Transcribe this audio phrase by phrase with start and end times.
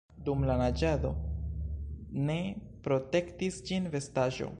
[0.27, 1.11] Dum la naĝado
[2.29, 2.39] ne
[2.89, 4.49] protektis ĝin vestaĵo.